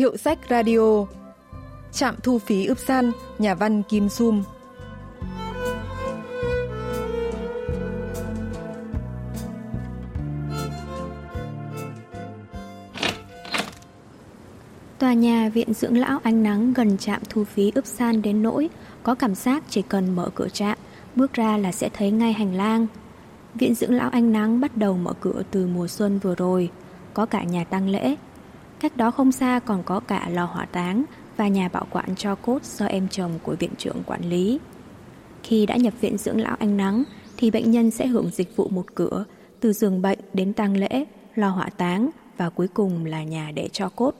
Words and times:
Hiệu 0.00 0.16
sách 0.16 0.38
radio 0.50 1.06
Trạm 1.92 2.14
thu 2.22 2.38
phí 2.38 2.66
ướp 2.66 2.78
san, 2.78 3.12
nhà 3.38 3.54
văn 3.54 3.82
Kim 3.82 4.08
Sum 4.08 4.42
Tòa 14.98 15.12
nhà 15.12 15.48
Viện 15.48 15.74
Dưỡng 15.74 15.98
Lão 15.98 16.20
Ánh 16.22 16.42
Nắng 16.42 16.72
gần 16.72 16.98
trạm 16.98 17.22
thu 17.28 17.44
phí 17.44 17.72
ướp 17.74 17.86
san 17.86 18.22
đến 18.22 18.42
nỗi 18.42 18.70
có 19.02 19.14
cảm 19.14 19.34
giác 19.34 19.62
chỉ 19.68 19.82
cần 19.82 20.16
mở 20.16 20.30
cửa 20.34 20.48
trạm, 20.48 20.78
bước 21.16 21.32
ra 21.32 21.56
là 21.56 21.72
sẽ 21.72 21.88
thấy 21.88 22.10
ngay 22.10 22.32
hành 22.32 22.54
lang. 22.54 22.86
Viện 23.54 23.74
Dưỡng 23.74 23.94
Lão 23.94 24.10
Ánh 24.10 24.32
Nắng 24.32 24.60
bắt 24.60 24.76
đầu 24.76 24.96
mở 24.96 25.12
cửa 25.20 25.42
từ 25.50 25.66
mùa 25.66 25.88
xuân 25.88 26.18
vừa 26.18 26.34
rồi, 26.34 26.70
có 27.14 27.26
cả 27.26 27.42
nhà 27.42 27.64
tang 27.64 27.88
lễ. 27.88 28.16
Cách 28.80 28.96
đó 28.96 29.10
không 29.10 29.32
xa 29.32 29.58
còn 29.58 29.82
có 29.82 30.00
cả 30.00 30.28
lò 30.32 30.44
hỏa 30.44 30.64
táng 30.64 31.04
và 31.36 31.48
nhà 31.48 31.68
bảo 31.68 31.86
quản 31.90 32.16
cho 32.16 32.34
cốt 32.34 32.64
do 32.64 32.86
em 32.86 33.08
chồng 33.08 33.38
của 33.42 33.56
viện 33.58 33.70
trưởng 33.78 34.02
quản 34.06 34.24
lý. 34.24 34.58
Khi 35.42 35.66
đã 35.66 35.76
nhập 35.76 35.94
viện 36.00 36.18
dưỡng 36.18 36.40
lão 36.40 36.56
ánh 36.58 36.76
nắng 36.76 37.02
thì 37.36 37.50
bệnh 37.50 37.70
nhân 37.70 37.90
sẽ 37.90 38.06
hưởng 38.06 38.30
dịch 38.30 38.56
vụ 38.56 38.68
một 38.68 38.94
cửa 38.94 39.24
từ 39.60 39.72
giường 39.72 40.02
bệnh 40.02 40.18
đến 40.32 40.52
tang 40.52 40.76
lễ, 40.76 41.04
lò 41.34 41.48
hỏa 41.48 41.68
táng 41.76 42.10
và 42.36 42.50
cuối 42.50 42.68
cùng 42.68 43.04
là 43.04 43.24
nhà 43.24 43.50
để 43.54 43.68
cho 43.72 43.88
cốt. 43.88 44.14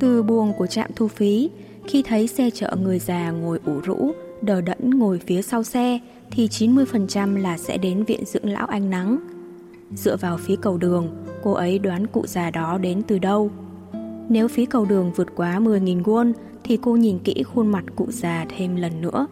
Từ 0.00 0.22
buồng 0.22 0.52
của 0.58 0.66
trạm 0.66 0.90
thu 0.96 1.08
phí, 1.08 1.50
khi 1.86 2.02
thấy 2.02 2.26
xe 2.26 2.50
chở 2.50 2.76
người 2.80 2.98
già 2.98 3.30
ngồi 3.30 3.60
ủ 3.66 3.80
rũ, 3.84 4.12
đờ 4.42 4.60
đẫn 4.60 4.90
ngồi 4.90 5.18
phía 5.26 5.42
sau 5.42 5.62
xe 5.62 5.98
thì 6.30 6.48
90% 6.48 7.36
là 7.36 7.58
sẽ 7.58 7.78
đến 7.78 8.04
viện 8.04 8.24
dưỡng 8.24 8.48
lão 8.48 8.66
ánh 8.66 8.90
nắng. 8.90 9.18
Dựa 9.94 10.16
vào 10.16 10.36
phí 10.36 10.56
cầu 10.56 10.78
đường, 10.78 11.24
cô 11.42 11.52
ấy 11.52 11.78
đoán 11.78 12.06
cụ 12.06 12.26
già 12.26 12.50
đó 12.50 12.78
đến 12.78 13.02
từ 13.02 13.18
đâu. 13.18 13.50
Nếu 14.28 14.48
phí 14.48 14.66
cầu 14.66 14.84
đường 14.84 15.12
vượt 15.16 15.28
quá 15.36 15.58
10.000 15.58 16.02
won 16.02 16.32
thì 16.64 16.78
cô 16.82 16.96
nhìn 16.96 17.18
kỹ 17.18 17.42
khuôn 17.42 17.66
mặt 17.66 17.84
cụ 17.96 18.06
già 18.10 18.46
thêm 18.56 18.76
lần 18.76 19.00
nữa 19.00 19.26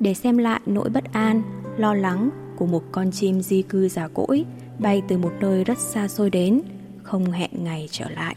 để 0.00 0.14
xem 0.14 0.38
lại 0.38 0.60
nỗi 0.66 0.88
bất 0.88 1.04
an, 1.12 1.42
lo 1.76 1.94
lắng 1.94 2.30
của 2.56 2.66
một 2.66 2.82
con 2.92 3.10
chim 3.10 3.40
di 3.40 3.62
cư 3.62 3.88
già 3.88 4.08
cỗi 4.08 4.44
bay 4.78 5.02
từ 5.08 5.18
một 5.18 5.32
nơi 5.40 5.64
rất 5.64 5.78
xa 5.78 6.08
xôi 6.08 6.30
đến, 6.30 6.60
không 7.02 7.24
hẹn 7.24 7.50
ngày 7.64 7.88
trở 7.90 8.08
lại. 8.08 8.36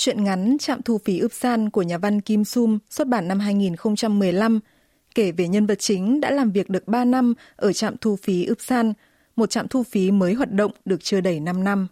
Chuyện 0.00 0.24
ngắn 0.24 0.56
Trạm 0.60 0.82
thu 0.82 0.98
phí 0.98 1.18
ướp 1.18 1.32
san 1.32 1.70
của 1.70 1.82
nhà 1.82 1.98
văn 1.98 2.20
Kim 2.20 2.44
Sum 2.44 2.78
xuất 2.90 3.08
bản 3.08 3.28
năm 3.28 3.40
2015 3.40 4.60
kể 5.14 5.32
về 5.32 5.48
nhân 5.48 5.66
vật 5.66 5.78
chính 5.78 6.20
đã 6.20 6.30
làm 6.30 6.50
việc 6.50 6.70
được 6.70 6.88
3 6.88 7.04
năm 7.04 7.34
ở 7.56 7.72
trạm 7.72 7.96
thu 8.00 8.16
phí 8.16 8.44
ướp 8.44 8.60
san, 8.60 8.92
một 9.36 9.50
trạm 9.50 9.68
thu 9.68 9.82
phí 9.82 10.10
mới 10.10 10.34
hoạt 10.34 10.52
động 10.52 10.72
được 10.84 11.04
chưa 11.04 11.20
đầy 11.20 11.40
5 11.40 11.64
năm. 11.64 11.86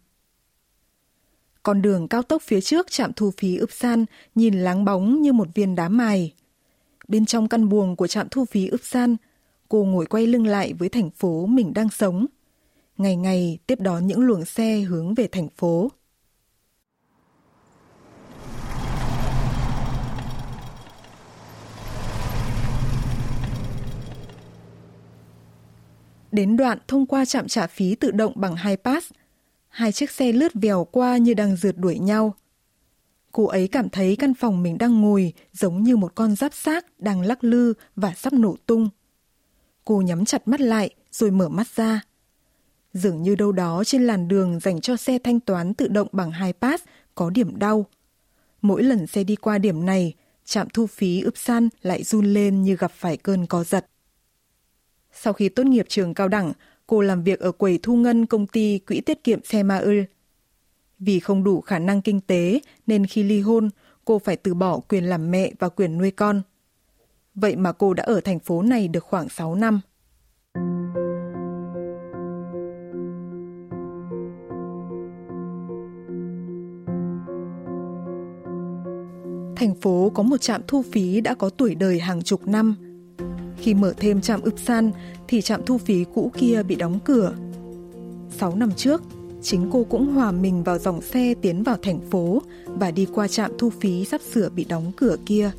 Con 1.62 1.82
đường 1.82 2.08
cao 2.08 2.22
tốc 2.22 2.42
phía 2.42 2.60
trước 2.60 2.90
trạm 2.90 3.12
thu 3.12 3.30
phí 3.36 3.56
ướp 3.56 3.72
san 3.72 4.04
nhìn 4.34 4.54
láng 4.54 4.84
bóng 4.84 5.22
như 5.22 5.32
một 5.32 5.48
viên 5.54 5.74
đá 5.74 5.88
mài. 5.88 6.34
Bên 7.08 7.26
trong 7.26 7.48
căn 7.48 7.68
buồng 7.68 7.96
của 7.96 8.06
trạm 8.06 8.28
thu 8.30 8.44
phí 8.44 8.68
ướp 8.68 8.80
san, 8.84 9.16
cô 9.68 9.84
ngồi 9.84 10.06
quay 10.06 10.26
lưng 10.26 10.46
lại 10.46 10.72
với 10.72 10.88
thành 10.88 11.10
phố 11.10 11.46
mình 11.46 11.74
đang 11.74 11.88
sống. 11.90 12.26
Ngày 12.98 13.16
ngày 13.16 13.58
tiếp 13.66 13.80
đón 13.80 14.06
những 14.06 14.20
luồng 14.20 14.44
xe 14.44 14.80
hướng 14.80 15.14
về 15.14 15.26
thành 15.26 15.48
phố. 15.56 15.90
Đến 26.36 26.56
đoạn 26.56 26.78
thông 26.88 27.06
qua 27.06 27.24
trạm 27.24 27.48
trả 27.48 27.66
phí 27.66 27.94
tự 27.94 28.10
động 28.10 28.32
bằng 28.36 28.56
hai 28.56 28.76
pass, 28.76 29.10
hai 29.68 29.92
chiếc 29.92 30.10
xe 30.10 30.32
lướt 30.32 30.52
vèo 30.54 30.84
qua 30.84 31.16
như 31.16 31.34
đang 31.34 31.56
rượt 31.56 31.78
đuổi 31.78 31.98
nhau. 31.98 32.34
Cô 33.32 33.46
ấy 33.46 33.68
cảm 33.68 33.88
thấy 33.88 34.16
căn 34.16 34.34
phòng 34.34 34.62
mình 34.62 34.78
đang 34.78 35.00
ngồi 35.00 35.32
giống 35.52 35.82
như 35.82 35.96
một 35.96 36.12
con 36.14 36.36
giáp 36.36 36.54
xác 36.54 37.00
đang 37.00 37.20
lắc 37.20 37.44
lư 37.44 37.72
và 37.96 38.12
sắp 38.16 38.32
nổ 38.32 38.56
tung. 38.66 38.88
Cô 39.84 40.00
nhắm 40.00 40.24
chặt 40.24 40.48
mắt 40.48 40.60
lại 40.60 40.90
rồi 41.10 41.30
mở 41.30 41.48
mắt 41.48 41.66
ra. 41.74 42.00
Dường 42.92 43.22
như 43.22 43.34
đâu 43.34 43.52
đó 43.52 43.84
trên 43.84 44.06
làn 44.06 44.28
đường 44.28 44.60
dành 44.60 44.80
cho 44.80 44.96
xe 44.96 45.18
thanh 45.18 45.40
toán 45.40 45.74
tự 45.74 45.88
động 45.88 46.08
bằng 46.12 46.30
hai 46.30 46.52
pass 46.52 46.84
có 47.14 47.30
điểm 47.30 47.58
đau. 47.58 47.86
Mỗi 48.62 48.82
lần 48.82 49.06
xe 49.06 49.24
đi 49.24 49.36
qua 49.36 49.58
điểm 49.58 49.86
này, 49.86 50.14
trạm 50.44 50.68
thu 50.72 50.86
phí 50.86 51.20
ướp 51.20 51.36
san 51.36 51.68
lại 51.82 52.02
run 52.02 52.26
lên 52.26 52.62
như 52.62 52.76
gặp 52.76 52.92
phải 52.92 53.16
cơn 53.16 53.46
co 53.46 53.64
giật. 53.64 53.86
Sau 55.22 55.32
khi 55.32 55.48
tốt 55.48 55.66
nghiệp 55.66 55.86
trường 55.88 56.14
cao 56.14 56.28
đẳng, 56.28 56.52
cô 56.86 57.00
làm 57.00 57.22
việc 57.22 57.40
ở 57.40 57.52
quầy 57.52 57.78
thu 57.82 57.96
ngân 57.96 58.26
công 58.26 58.46
ty 58.46 58.78
quỹ 58.78 59.00
tiết 59.00 59.24
kiệm 59.24 59.44
xe 59.44 59.62
Ma 59.62 59.78
Ư. 59.78 60.02
Vì 60.98 61.20
không 61.20 61.44
đủ 61.44 61.60
khả 61.60 61.78
năng 61.78 62.02
kinh 62.02 62.20
tế 62.20 62.60
nên 62.86 63.06
khi 63.06 63.22
ly 63.22 63.40
hôn, 63.40 63.70
cô 64.04 64.18
phải 64.18 64.36
từ 64.36 64.54
bỏ 64.54 64.78
quyền 64.78 65.04
làm 65.04 65.30
mẹ 65.30 65.50
và 65.58 65.68
quyền 65.68 65.98
nuôi 65.98 66.10
con. 66.10 66.42
Vậy 67.34 67.56
mà 67.56 67.72
cô 67.72 67.94
đã 67.94 68.04
ở 68.04 68.20
thành 68.20 68.38
phố 68.38 68.62
này 68.62 68.88
được 68.88 69.04
khoảng 69.04 69.28
6 69.28 69.54
năm. 69.54 69.80
Thành 79.56 79.74
phố 79.80 80.12
có 80.14 80.22
một 80.22 80.36
trạm 80.40 80.62
thu 80.66 80.82
phí 80.92 81.20
đã 81.20 81.34
có 81.34 81.50
tuổi 81.50 81.74
đời 81.74 82.00
hàng 82.00 82.22
chục 82.22 82.46
năm– 82.46 82.76
khi 83.66 83.74
mở 83.74 83.92
thêm 83.96 84.20
trạm 84.20 84.40
ướp 84.40 84.58
san 84.58 84.90
thì 85.28 85.42
trạm 85.42 85.60
thu 85.66 85.78
phí 85.78 86.04
cũ 86.14 86.30
kia 86.36 86.62
bị 86.62 86.74
đóng 86.74 86.98
cửa. 87.04 87.32
6 88.38 88.56
năm 88.56 88.70
trước, 88.76 89.02
chính 89.42 89.68
cô 89.72 89.84
cũng 89.84 90.06
hòa 90.06 90.32
mình 90.32 90.62
vào 90.62 90.78
dòng 90.78 91.02
xe 91.02 91.34
tiến 91.42 91.62
vào 91.62 91.76
thành 91.82 92.00
phố 92.10 92.42
và 92.66 92.90
đi 92.90 93.06
qua 93.14 93.28
trạm 93.28 93.50
thu 93.58 93.70
phí 93.70 94.04
sắp 94.04 94.20
sửa 94.32 94.48
bị 94.48 94.64
đóng 94.64 94.92
cửa 94.96 95.16
kia. 95.26 95.50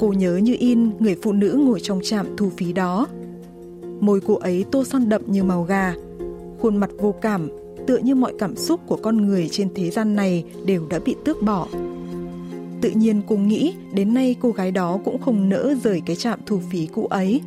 Cô 0.00 0.12
nhớ 0.12 0.36
như 0.36 0.56
in 0.58 0.90
người 0.98 1.16
phụ 1.22 1.32
nữ 1.32 1.60
ngồi 1.64 1.80
trong 1.80 2.00
trạm 2.02 2.36
thu 2.36 2.50
phí 2.56 2.72
đó. 2.72 3.06
Môi 4.00 4.20
cô 4.20 4.34
ấy 4.34 4.64
tô 4.70 4.84
son 4.84 5.08
đậm 5.08 5.22
như 5.26 5.44
màu 5.44 5.62
gà, 5.62 5.94
khuôn 6.60 6.76
mặt 6.76 6.90
vô 6.98 7.14
cảm, 7.20 7.48
tựa 7.86 7.98
như 7.98 8.14
mọi 8.14 8.34
cảm 8.38 8.56
xúc 8.56 8.80
của 8.86 8.98
con 9.02 9.16
người 9.16 9.48
trên 9.50 9.68
thế 9.74 9.90
gian 9.90 10.16
này 10.16 10.44
đều 10.64 10.86
đã 10.90 10.98
bị 11.04 11.16
tước 11.24 11.42
bỏ. 11.42 11.68
Tự 12.82 12.90
nhiên 12.90 13.22
cô 13.26 13.36
nghĩ 13.36 13.74
đến 13.92 14.14
nay 14.14 14.36
cô 14.40 14.50
gái 14.50 14.70
đó 14.70 15.00
cũng 15.04 15.20
không 15.20 15.48
nỡ 15.48 15.74
rời 15.82 16.02
cái 16.06 16.16
trạm 16.16 16.40
thu 16.46 16.60
phí 16.70 16.86
cũ 16.86 17.06
ấy. 17.06 17.40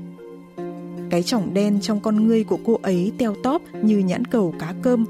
Cái 1.09 1.23
trỏng 1.23 1.53
đen 1.53 1.81
trong 1.81 1.99
con 1.99 2.27
ngươi 2.27 2.43
của 2.43 2.59
cô 2.65 2.79
ấy 2.81 3.11
teo 3.17 3.35
tóp 3.43 3.61
như 3.81 3.97
nhãn 3.97 4.25
cầu 4.25 4.53
cá 4.59 4.73
cơm. 4.81 5.05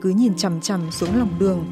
Cứ 0.00 0.10
nhìn 0.10 0.34
chằm 0.36 0.60
chằm 0.60 0.90
xuống 0.90 1.16
lòng 1.16 1.34
đường. 1.38 1.64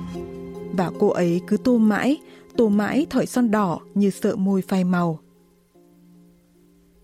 Và 0.72 0.90
cô 0.98 1.08
ấy 1.08 1.40
cứ 1.46 1.56
tô 1.56 1.78
mãi, 1.78 2.16
tô 2.56 2.68
mãi 2.68 3.06
thỏi 3.10 3.26
son 3.26 3.50
đỏ 3.50 3.80
như 3.94 4.10
sợ 4.10 4.36
môi 4.36 4.62
phai 4.62 4.84
màu. 4.84 5.18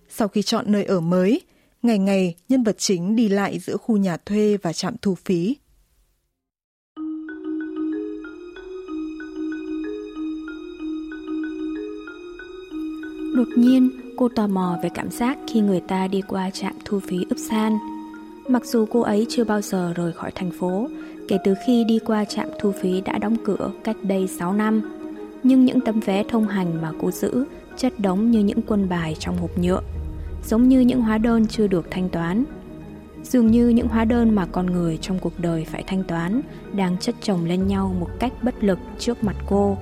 Sau 0.08 0.28
khi 0.28 0.42
chọn 0.42 0.64
nơi 0.72 0.84
ở 0.84 1.00
mới, 1.00 1.40
ngày 1.82 1.98
ngày 1.98 2.34
nhân 2.48 2.62
vật 2.62 2.78
chính 2.78 3.16
đi 3.16 3.28
lại 3.28 3.58
giữa 3.58 3.76
khu 3.76 3.96
nhà 3.96 4.16
thuê 4.16 4.56
và 4.56 4.72
trạm 4.72 4.96
thu 5.02 5.14
phí. 5.14 5.56
Đột 13.36 13.48
nhiên, 13.56 13.90
cô 14.16 14.28
tò 14.28 14.46
mò 14.46 14.78
về 14.82 14.88
cảm 14.88 15.10
giác 15.10 15.38
khi 15.46 15.60
người 15.60 15.80
ta 15.80 16.06
đi 16.06 16.20
qua 16.20 16.50
trạm 16.50 16.72
thu 16.84 17.00
phí 17.00 17.26
ấp 17.30 17.36
san. 17.50 17.78
Mặc 18.48 18.64
dù 18.64 18.86
cô 18.90 19.00
ấy 19.00 19.26
chưa 19.28 19.44
bao 19.44 19.60
giờ 19.60 19.92
rời 19.96 20.12
khỏi 20.12 20.30
thành 20.34 20.50
phố, 20.50 20.88
kể 21.28 21.38
từ 21.44 21.54
khi 21.66 21.84
đi 21.84 21.98
qua 21.98 22.24
trạm 22.24 22.48
thu 22.60 22.72
phí 22.72 23.00
đã 23.00 23.18
đóng 23.18 23.36
cửa 23.44 23.70
cách 23.84 23.96
đây 24.02 24.26
6 24.26 24.52
năm, 24.52 24.82
nhưng 25.42 25.64
những 25.64 25.80
tấm 25.80 26.00
vé 26.00 26.24
thông 26.28 26.48
hành 26.48 26.82
mà 26.82 26.92
cô 27.00 27.10
giữ 27.10 27.44
chất 27.76 28.00
đống 28.00 28.30
như 28.30 28.40
những 28.40 28.62
quân 28.62 28.88
bài 28.88 29.16
trong 29.18 29.36
hộp 29.36 29.58
nhựa, 29.58 29.80
giống 30.44 30.68
như 30.68 30.80
những 30.80 31.00
hóa 31.00 31.18
đơn 31.18 31.46
chưa 31.46 31.66
được 31.66 31.86
thanh 31.90 32.08
toán. 32.08 32.44
Dường 33.22 33.46
như 33.46 33.68
những 33.68 33.88
hóa 33.88 34.04
đơn 34.04 34.34
mà 34.34 34.46
con 34.46 34.66
người 34.66 34.98
trong 35.00 35.18
cuộc 35.18 35.40
đời 35.40 35.64
phải 35.64 35.84
thanh 35.86 36.04
toán 36.04 36.40
đang 36.72 36.98
chất 36.98 37.14
chồng 37.22 37.44
lên 37.44 37.66
nhau 37.66 37.96
một 38.00 38.08
cách 38.20 38.32
bất 38.42 38.64
lực 38.64 38.78
trước 38.98 39.24
mặt 39.24 39.36
cô. 39.46 39.76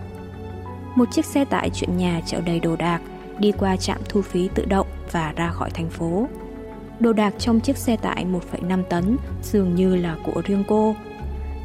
Một 0.95 1.09
chiếc 1.13 1.25
xe 1.25 1.45
tải 1.45 1.71
chuyện 1.75 1.97
nhà 1.97 2.21
chở 2.27 2.41
đầy 2.41 2.61
đồ 2.61 2.77
đạc, 2.77 3.01
đi 3.39 3.53
qua 3.53 3.77
trạm 3.77 4.01
thu 4.09 4.23
phí 4.23 4.49
tự 4.55 4.65
động 4.65 4.87
và 5.13 5.33
ra 5.37 5.51
khỏi 5.51 5.71
thành 5.71 5.91
phố. 5.91 6.29
Đồ 7.01 7.13
đạc 7.13 7.35
trong 7.39 7.61
chiếc 7.61 7.77
xe 7.77 7.97
tải 7.97 8.25
1,5 8.25 8.83
tấn 8.83 9.17
dường 9.43 9.75
như 9.75 9.97
là 9.97 10.17
của 10.25 10.43
riêng 10.45 10.65
cô. 10.69 10.97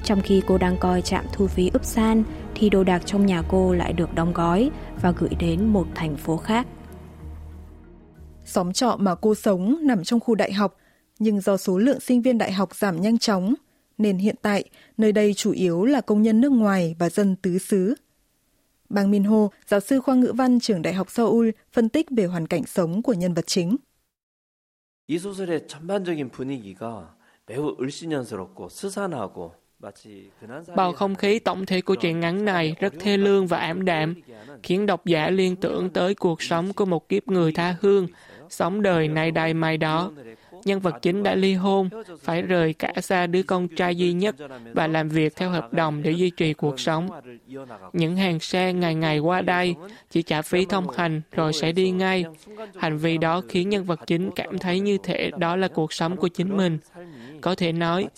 Trong 0.04 0.22
khi 0.22 0.42
cô 0.48 0.58
đang 0.58 0.78
coi 0.78 1.02
trạm 1.02 1.26
thu 1.34 1.48
phí 1.48 1.70
ướp 1.74 1.86
san 1.86 2.24
thì 2.56 2.70
đồ 2.70 2.84
đạc 2.84 3.02
trong 3.06 3.26
nhà 3.26 3.44
cô 3.48 3.74
lại 3.74 3.94
được 3.94 4.16
đóng 4.16 4.34
gói 4.34 4.72
và 5.02 5.12
gửi 5.12 5.30
đến 5.40 5.66
một 5.66 5.88
thành 5.96 6.18
phố 6.18 6.38
khác. 6.38 6.68
Xóm 8.46 8.74
trọ 8.74 8.96
mà 9.00 9.16
cô 9.16 9.36
sống 9.36 9.80
nằm 9.82 10.04
trong 10.04 10.20
khu 10.20 10.36
đại 10.36 10.54
học, 10.54 10.78
nhưng 11.20 11.42
do 11.42 11.58
số 11.58 11.78
lượng 11.78 12.00
sinh 12.00 12.22
viên 12.22 12.38
đại 12.38 12.52
học 12.52 12.76
giảm 12.76 13.02
nhanh 13.02 13.18
chóng, 13.18 13.54
nên 13.98 14.18
hiện 14.18 14.36
tại 14.42 14.64
nơi 14.98 15.12
đây 15.12 15.34
chủ 15.34 15.52
yếu 15.52 15.86
là 15.86 16.02
công 16.02 16.22
nhân 16.22 16.42
nước 16.42 16.52
ngoài 16.52 16.96
và 17.00 17.10
dân 17.10 17.36
tứ 17.36 17.58
xứ. 17.58 17.96
Bang 18.89 19.11
Min-ho, 19.11 19.49
giáo 19.67 19.81
sư 19.81 20.01
khoa 20.01 20.15
ngữ 20.15 20.33
văn 20.37 20.61
trường 20.61 20.83
Đại 20.83 20.95
học 20.95 21.11
Seoul, 21.11 21.51
phân 21.73 21.89
tích 21.89 22.07
về 22.11 22.25
hoàn 22.25 22.47
cảnh 22.47 22.65
sống 22.67 23.03
của 23.03 23.13
nhân 23.13 23.35
vật 23.35 23.47
chính. 23.47 23.77
이 25.07 25.19
소설의 25.19 25.67
전반적인 25.67 26.31
분위기가 26.31 27.15
매우 27.47 27.77
을씨년스럽고 27.79 28.69
스산하고 28.69 29.53
Bầu 30.77 30.93
không 30.93 31.15
khí 31.15 31.39
tổng 31.39 31.67
thể 31.67 31.81
của 31.81 31.95
truyện 31.95 32.21
ngắn 32.21 32.45
này 32.45 32.77
rất 32.81 32.93
thê 33.01 33.17
lương 33.17 33.47
và 33.47 33.59
ảm 33.59 33.85
đạm, 33.85 34.15
khiến 34.63 34.87
độc 34.87 35.07
giả 35.07 35.31
liên 35.31 35.57
tưởng 35.57 35.91
tới 35.91 36.15
cuộc 36.15 36.43
sống 36.43 36.73
của 36.73 36.85
một 36.85 37.09
kiếp 37.09 37.29
người 37.29 37.53
tha 37.53 37.77
hương, 37.81 38.07
sống 38.51 38.83
đời 38.83 39.09
nay 39.09 39.31
đây 39.31 39.55
mai 39.55 39.79
đó. 39.79 40.13
Nhân 40.65 40.81
vật 40.81 40.95
chính 41.03 41.23
đã 41.23 41.35
ly 41.35 41.55
hôn, 41.55 41.89
phải 42.21 42.43
rời 42.43 42.73
cả 42.73 42.93
xa 43.03 43.27
đứa 43.27 43.43
con 43.43 43.69
trai 43.69 43.97
duy 43.97 44.13
nhất 44.13 44.37
và 44.73 44.87
làm 44.87 45.09
việc 45.09 45.37
theo 45.37 45.51
hợp 45.51 45.73
đồng 45.73 46.03
để 46.03 46.11
duy 46.11 46.31
trì 46.31 46.53
cuộc 46.53 46.81
sống. 46.81 47.09
Những 47.93 48.17
hàng 48.17 48.41
xe 48.41 48.73
ngày 48.73 48.95
ngày 48.95 49.19
qua 49.19 49.41
đây 49.41 49.75
chỉ 50.11 50.23
trả 50.23 50.43
phí 50.43 50.65
thông 50.65 50.91
hành 50.91 51.23
rồi 51.33 51.53
sẽ 51.53 51.73
đi 51.73 51.91
ngay. 51.91 52.25
Hành 52.77 52.99
vi 52.99 53.19
đó 53.19 53.43
khiến 53.49 53.69
nhân 53.69 53.85
vật 53.85 54.01
chính 54.07 54.31
cảm 54.37 54.59
thấy 54.59 54.81
như 54.81 54.99
thể 55.03 55.31
đó 55.39 55.57
là 55.57 55.69
cuộc 55.69 55.93
sống 55.93 56.17
của 56.17 56.29
chính 56.29 56.57
mình. 56.57 56.79
Có 57.41 57.55
thể 57.55 57.73
nói, 57.73 58.09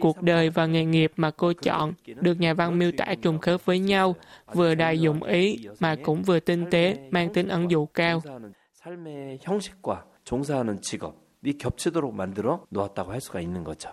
cuộc 0.00 0.22
đời 0.22 0.50
và 0.50 0.66
nghề 0.66 0.84
nghiệp 0.84 1.12
mà 1.16 1.30
cô 1.30 1.52
chọn 1.52 1.92
được 2.20 2.40
nhà 2.40 2.54
văn 2.54 2.78
miêu 2.78 2.92
tả 2.96 3.14
trùng 3.22 3.38
khớp 3.38 3.64
với 3.64 3.78
nhau, 3.78 4.14
vừa 4.54 4.74
đầy 4.74 5.00
dụng 5.00 5.22
ý 5.22 5.58
mà 5.80 5.96
cũng 6.02 6.22
vừa 6.22 6.40
tinh 6.40 6.64
tế, 6.70 6.96
mang 7.10 7.32
tính 7.32 7.48
ẩn 7.48 7.70
dụ 7.70 7.86
cao. 7.86 8.22
삶의 8.86 9.38
형식과 9.42 10.06
종사하는 10.24 10.80
직업 10.80 11.16
이 11.44 11.52
겹치도록 11.58 12.14
만들어 12.14 12.66
놓았다고 12.70 13.12
할 13.12 13.20
수가 13.20 13.40
있는 13.40 13.64
거죠. 13.64 13.90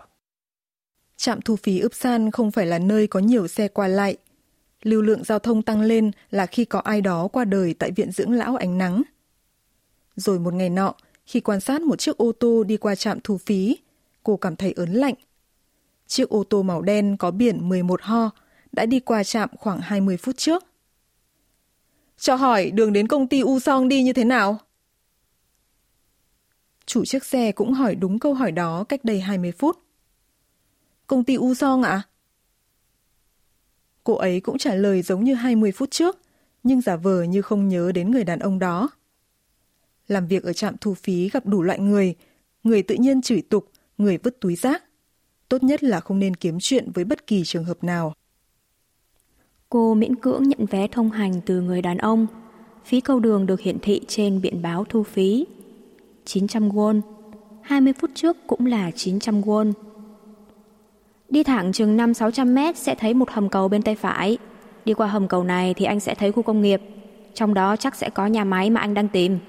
Trạm 1.16 1.40
thu 1.40 1.56
phí 1.56 1.80
Ướp 1.80 1.94
San 1.94 2.30
không 2.30 2.50
phải 2.50 2.66
là 2.66 2.78
nơi 2.78 3.06
có 3.06 3.20
nhiều 3.20 3.48
xe 3.48 3.68
qua 3.68 3.88
lại. 3.88 4.16
Lưu 4.82 5.02
lượng 5.02 5.24
giao 5.24 5.38
thông 5.38 5.62
tăng 5.62 5.80
lên 5.80 6.10
là 6.30 6.46
khi 6.46 6.64
có 6.64 6.78
ai 6.78 7.00
đó 7.00 7.28
qua 7.28 7.44
đời 7.44 7.74
tại 7.74 7.90
viện 7.90 8.12
dưỡng 8.12 8.32
lão 8.32 8.56
ánh 8.56 8.78
nắng. 8.78 9.02
Rồi 10.16 10.38
một 10.38 10.54
ngày 10.54 10.70
nọ, 10.70 10.94
khi 11.26 11.40
quan 11.40 11.60
sát 11.60 11.82
một 11.82 11.96
chiếc 11.98 12.16
ô 12.16 12.32
tô 12.32 12.64
đi 12.64 12.76
qua 12.76 12.94
trạm 12.94 13.18
thu 13.24 13.38
phí, 13.38 13.78
cô 14.22 14.36
cảm 14.36 14.56
thấy 14.56 14.72
ớn 14.72 14.92
lạnh. 14.92 15.14
Chiếc 16.06 16.28
ô 16.28 16.44
tô 16.50 16.62
màu 16.62 16.82
đen 16.82 17.16
có 17.16 17.30
biển 17.30 17.68
11 17.68 18.02
ho 18.02 18.30
đã 18.72 18.86
đi 18.86 19.00
qua 19.00 19.24
trạm 19.24 19.48
khoảng 19.58 19.80
20 19.80 20.16
phút 20.16 20.36
trước. 20.36 20.64
Cho 22.18 22.34
hỏi 22.34 22.70
đường 22.70 22.92
đến 22.92 23.08
công 23.08 23.28
ty 23.28 23.40
U 23.40 23.60
Song 23.60 23.88
đi 23.88 24.02
như 24.02 24.12
thế 24.12 24.24
nào? 24.24 24.58
Chủ 26.89 27.05
chiếc 27.05 27.25
xe 27.25 27.51
cũng 27.51 27.73
hỏi 27.73 27.95
đúng 27.95 28.19
câu 28.19 28.33
hỏi 28.33 28.51
đó 28.51 28.83
cách 28.83 29.05
đây 29.05 29.19
20 29.19 29.51
phút. 29.51 29.77
Công 31.07 31.23
ty 31.23 31.35
U 31.35 31.53
Song 31.53 31.83
ạ? 31.83 31.89
À? 31.91 32.07
Cô 34.03 34.13
ấy 34.13 34.39
cũng 34.39 34.57
trả 34.57 34.75
lời 34.75 35.01
giống 35.01 35.23
như 35.23 35.33
20 35.33 35.71
phút 35.71 35.91
trước, 35.91 36.17
nhưng 36.63 36.81
giả 36.81 36.95
vờ 36.95 37.23
như 37.23 37.41
không 37.41 37.67
nhớ 37.67 37.91
đến 37.91 38.11
người 38.11 38.23
đàn 38.23 38.39
ông 38.39 38.59
đó. 38.59 38.89
Làm 40.07 40.27
việc 40.27 40.43
ở 40.43 40.53
trạm 40.53 40.75
thu 40.81 40.93
phí 40.93 41.29
gặp 41.29 41.45
đủ 41.45 41.61
loại 41.61 41.79
người, 41.79 42.15
người 42.63 42.83
tự 42.83 42.95
nhiên 42.95 43.21
chửi 43.21 43.41
tục, 43.41 43.71
người 43.97 44.17
vứt 44.17 44.41
túi 44.41 44.55
rác. 44.55 44.83
Tốt 45.49 45.63
nhất 45.63 45.83
là 45.83 45.99
không 45.99 46.19
nên 46.19 46.35
kiếm 46.35 46.57
chuyện 46.61 46.91
với 46.91 47.05
bất 47.05 47.27
kỳ 47.27 47.43
trường 47.45 47.65
hợp 47.65 47.83
nào. 47.83 48.13
Cô 49.69 49.93
miễn 49.93 50.15
cưỡng 50.15 50.43
nhận 50.43 50.65
vé 50.65 50.87
thông 50.87 51.11
hành 51.11 51.41
từ 51.45 51.61
người 51.61 51.81
đàn 51.81 51.97
ông. 51.97 52.27
Phí 52.85 53.01
câu 53.01 53.19
đường 53.19 53.45
được 53.45 53.59
hiển 53.59 53.79
thị 53.79 54.01
trên 54.07 54.41
biển 54.41 54.61
báo 54.61 54.85
thu 54.89 55.03
phí. 55.03 55.45
900 56.29 56.69
won. 56.69 57.01
20 57.61 57.93
phút 57.93 58.09
trước 58.13 58.37
cũng 58.47 58.65
là 58.65 58.91
900 58.91 59.41
won. 59.41 59.71
Đi 61.29 61.43
thẳng 61.43 61.71
chừng 61.71 61.97
5-600 61.97 62.53
mét 62.53 62.77
sẽ 62.77 62.95
thấy 62.95 63.13
một 63.13 63.29
hầm 63.29 63.49
cầu 63.49 63.67
bên 63.67 63.81
tay 63.81 63.95
phải. 63.95 64.37
Đi 64.85 64.93
qua 64.93 65.07
hầm 65.07 65.27
cầu 65.27 65.43
này 65.43 65.73
thì 65.73 65.85
anh 65.85 65.99
sẽ 65.99 66.15
thấy 66.15 66.31
khu 66.31 66.43
công 66.43 66.61
nghiệp. 66.61 66.81
Trong 67.33 67.53
đó 67.53 67.75
chắc 67.75 67.95
sẽ 67.95 68.09
có 68.09 68.27
nhà 68.27 68.43
máy 68.43 68.69
mà 68.69 68.81
anh 68.81 68.93
đang 68.93 69.07
tìm. 69.07 69.39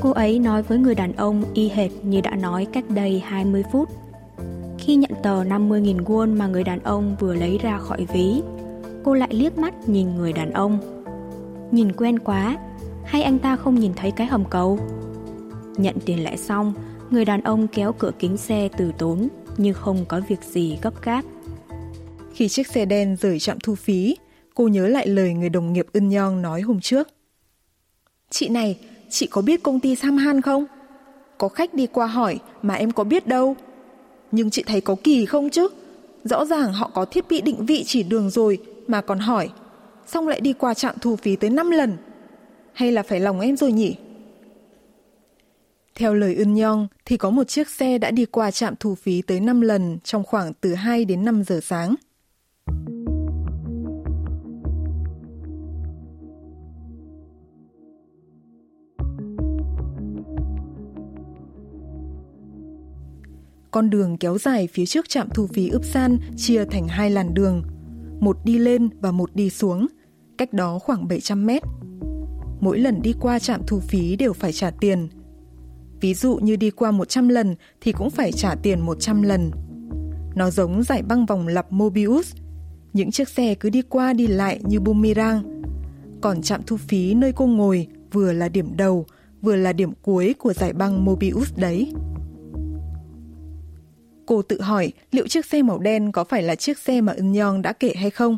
Cô 0.00 0.10
ấy 0.10 0.38
nói 0.38 0.62
với 0.62 0.78
người 0.78 0.94
đàn 0.94 1.12
ông 1.12 1.44
y 1.54 1.68
hệt 1.68 1.90
như 2.02 2.20
đã 2.20 2.36
nói 2.36 2.66
cách 2.72 2.84
đây 2.88 3.22
20 3.26 3.64
phút. 3.72 3.88
Khi 4.78 4.96
nhận 4.96 5.12
tờ 5.22 5.44
50.000 5.44 6.04
won 6.04 6.36
mà 6.36 6.46
người 6.46 6.64
đàn 6.64 6.82
ông 6.82 7.16
vừa 7.20 7.34
lấy 7.34 7.58
ra 7.58 7.78
khỏi 7.78 8.06
ví, 8.12 8.42
cô 9.04 9.14
lại 9.14 9.28
liếc 9.32 9.58
mắt 9.58 9.88
nhìn 9.88 10.14
người 10.14 10.32
đàn 10.32 10.50
ông. 10.50 10.78
Nhìn 11.70 11.92
quen 11.92 12.18
quá, 12.18 12.56
hay 13.04 13.22
anh 13.22 13.38
ta 13.38 13.56
không 13.56 13.74
nhìn 13.74 13.92
thấy 13.96 14.10
cái 14.10 14.26
hầm 14.26 14.44
cầu? 14.50 14.78
Nhận 15.76 15.96
tiền 16.06 16.24
lẻ 16.24 16.36
xong, 16.36 16.74
người 17.10 17.24
đàn 17.24 17.40
ông 17.40 17.68
kéo 17.68 17.92
cửa 17.92 18.12
kính 18.18 18.36
xe 18.36 18.68
từ 18.76 18.92
tốn 18.98 19.28
như 19.56 19.72
không 19.72 20.04
có 20.08 20.20
việc 20.28 20.42
gì 20.42 20.78
gấp 20.82 21.02
gáp. 21.02 21.24
Khi 22.34 22.48
chiếc 22.48 22.66
xe 22.66 22.84
đen 22.84 23.16
rời 23.20 23.38
trạm 23.38 23.60
thu 23.60 23.74
phí, 23.74 24.16
cô 24.54 24.68
nhớ 24.68 24.86
lại 24.86 25.06
lời 25.06 25.34
người 25.34 25.48
đồng 25.48 25.72
nghiệp 25.72 25.86
ưng 25.92 26.08
nhong 26.08 26.42
nói 26.42 26.60
hôm 26.60 26.80
trước. 26.80 27.08
Chị 28.30 28.48
này, 28.48 28.78
chị 29.10 29.26
có 29.26 29.42
biết 29.42 29.62
công 29.62 29.80
ty 29.80 29.96
Samhan 29.96 30.40
không? 30.40 30.66
Có 31.38 31.48
khách 31.48 31.74
đi 31.74 31.86
qua 31.86 32.06
hỏi 32.06 32.38
mà 32.62 32.74
em 32.74 32.90
có 32.90 33.04
biết 33.04 33.26
đâu. 33.26 33.56
Nhưng 34.32 34.50
chị 34.50 34.62
thấy 34.66 34.80
có 34.80 34.96
kỳ 35.04 35.26
không 35.26 35.50
chứ? 35.50 35.68
Rõ 36.24 36.44
ràng 36.44 36.72
họ 36.72 36.90
có 36.94 37.04
thiết 37.04 37.28
bị 37.28 37.40
định 37.40 37.66
vị 37.66 37.84
chỉ 37.86 38.02
đường 38.02 38.30
rồi 38.30 38.58
mà 38.90 39.00
còn 39.00 39.18
hỏi. 39.18 39.48
Xong 40.06 40.28
lại 40.28 40.40
đi 40.40 40.52
qua 40.52 40.74
trạm 40.74 40.94
thu 41.00 41.16
phí 41.16 41.36
tới 41.36 41.50
5 41.50 41.70
lần. 41.70 41.96
Hay 42.72 42.92
là 42.92 43.02
phải 43.02 43.20
lòng 43.20 43.40
em 43.40 43.56
rồi 43.56 43.72
nhỉ? 43.72 43.96
Theo 45.94 46.14
lời 46.14 46.34
Ưn 46.34 46.54
Nhong 46.54 46.88
thì 47.04 47.16
có 47.16 47.30
một 47.30 47.48
chiếc 47.48 47.68
xe 47.68 47.98
đã 47.98 48.10
đi 48.10 48.24
qua 48.24 48.50
trạm 48.50 48.74
thu 48.80 48.94
phí 48.94 49.22
tới 49.22 49.40
5 49.40 49.60
lần 49.60 49.98
trong 50.04 50.24
khoảng 50.24 50.52
từ 50.60 50.74
2 50.74 51.04
đến 51.04 51.24
5 51.24 51.44
giờ 51.44 51.60
sáng. 51.62 51.94
Con 63.70 63.90
đường 63.90 64.16
kéo 64.16 64.38
dài 64.38 64.68
phía 64.72 64.86
trước 64.86 65.08
trạm 65.08 65.28
thu 65.34 65.46
phí 65.46 65.68
ướp 65.68 65.84
san 65.84 66.18
chia 66.36 66.64
thành 66.64 66.88
hai 66.88 67.10
làn 67.10 67.34
đường, 67.34 67.62
một 68.20 68.36
đi 68.44 68.58
lên 68.58 68.88
và 69.00 69.10
một 69.10 69.30
đi 69.34 69.50
xuống, 69.50 69.86
cách 70.38 70.52
đó 70.52 70.78
khoảng 70.78 71.08
700 71.08 71.46
mét. 71.46 71.62
Mỗi 72.60 72.78
lần 72.78 73.02
đi 73.02 73.14
qua 73.20 73.38
trạm 73.38 73.60
thu 73.66 73.80
phí 73.80 74.16
đều 74.16 74.32
phải 74.32 74.52
trả 74.52 74.70
tiền. 74.70 75.08
Ví 76.00 76.14
dụ 76.14 76.36
như 76.36 76.56
đi 76.56 76.70
qua 76.70 76.90
100 76.90 77.28
lần 77.28 77.54
thì 77.80 77.92
cũng 77.92 78.10
phải 78.10 78.32
trả 78.32 78.54
tiền 78.54 78.80
100 78.80 79.22
lần. 79.22 79.50
Nó 80.34 80.50
giống 80.50 80.82
giải 80.82 81.02
băng 81.02 81.26
vòng 81.26 81.48
lặp 81.48 81.72
Mobius. 81.72 82.34
Những 82.92 83.10
chiếc 83.10 83.28
xe 83.28 83.54
cứ 83.54 83.70
đi 83.70 83.82
qua 83.82 84.12
đi 84.12 84.26
lại 84.26 84.60
như 84.64 84.80
boomerang. 84.80 85.62
Còn 86.20 86.42
trạm 86.42 86.60
thu 86.66 86.76
phí 86.76 87.14
nơi 87.14 87.32
cô 87.32 87.46
ngồi 87.46 87.86
vừa 88.12 88.32
là 88.32 88.48
điểm 88.48 88.76
đầu, 88.76 89.06
vừa 89.42 89.56
là 89.56 89.72
điểm 89.72 89.92
cuối 90.02 90.34
của 90.38 90.52
giải 90.52 90.72
băng 90.72 91.04
Mobius 91.04 91.56
đấy. 91.56 91.92
Cô 94.30 94.42
tự 94.42 94.60
hỏi 94.60 94.92
liệu 95.10 95.28
chiếc 95.28 95.46
xe 95.46 95.62
màu 95.62 95.78
đen 95.78 96.12
có 96.12 96.24
phải 96.24 96.42
là 96.42 96.54
chiếc 96.54 96.78
xe 96.78 97.00
mà 97.00 97.12
Ân 97.12 97.32
Nhong 97.32 97.62
đã 97.62 97.72
kể 97.72 97.94
hay 97.96 98.10
không. 98.10 98.36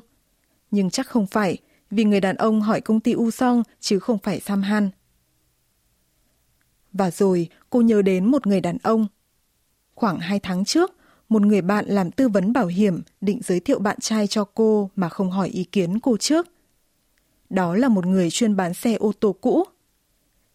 Nhưng 0.71 0.91
chắc 0.91 1.07
không 1.07 1.27
phải, 1.27 1.59
vì 1.91 2.05
người 2.05 2.21
đàn 2.21 2.37
ông 2.37 2.61
hỏi 2.61 2.81
công 2.81 3.01
ty 3.01 3.13
u 3.13 3.31
song 3.31 3.63
chứ 3.81 3.99
không 3.99 4.19
phải 4.19 4.41
sam 4.41 4.63
han 4.63 4.91
Và 6.93 7.11
rồi 7.11 7.49
cô 7.71 7.81
nhớ 7.81 8.03
đến 8.03 8.25
một 8.25 8.47
người 8.47 8.61
đàn 8.61 8.79
ông. 8.83 9.07
Khoảng 9.95 10.19
hai 10.19 10.41
tháng 10.41 10.65
trước, 10.65 10.93
một 11.29 11.43
người 11.43 11.63
bạn 11.63 11.85
làm 11.89 12.11
tư 12.11 12.29
vấn 12.29 12.53
bảo 12.53 12.67
hiểm 12.67 13.03
định 13.21 13.41
giới 13.45 13.61
thiệu 13.61 13.79
bạn 13.79 14.01
trai 14.01 14.27
cho 14.27 14.45
cô 14.45 14.91
mà 14.97 15.09
không 15.09 15.31
hỏi 15.31 15.49
ý 15.49 15.65
kiến 15.65 16.01
cô 16.01 16.17
trước. 16.17 16.47
Đó 17.51 17.75
là 17.75 17.89
một 17.89 18.07
người 18.07 18.31
chuyên 18.31 18.57
bán 18.57 18.75
xe 18.75 18.95
ô 18.95 19.13
tô 19.21 19.37
cũ. 19.41 19.65